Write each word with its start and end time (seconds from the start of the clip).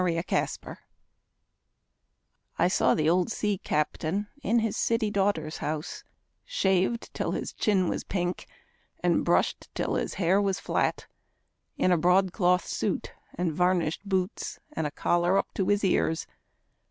OLD 0.03 0.25
BOATS 0.27 0.67
I 2.57 2.67
saw 2.67 2.95
the 2.95 3.07
old 3.07 3.31
sea 3.31 3.59
captain 3.59 4.25
in 4.41 4.57
his 4.57 4.75
city 4.75 5.11
daughter's 5.11 5.57
house, 5.59 6.03
Shaved 6.43 7.13
till 7.13 7.33
his 7.33 7.53
chin 7.53 7.87
was 7.87 8.03
pink, 8.03 8.47
and 9.01 9.23
brushed 9.23 9.69
till 9.75 9.93
his 9.93 10.15
hair 10.15 10.41
was 10.41 10.59
flat, 10.59 11.05
In 11.77 11.91
a 11.91 11.99
broadcloth 11.99 12.65
suit 12.65 13.11
and 13.35 13.53
varnished 13.53 14.03
boots 14.03 14.57
and 14.73 14.87
a 14.87 14.91
collar 14.91 15.37
up 15.37 15.53
to 15.53 15.67
his 15.67 15.83
ears. 15.83 16.25